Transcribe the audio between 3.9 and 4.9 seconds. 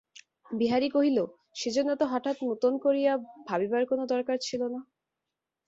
কোনো দরকার ছিল না।